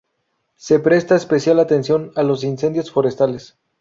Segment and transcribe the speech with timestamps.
[0.55, 3.55] Se presta especial atención a los incendios forestales.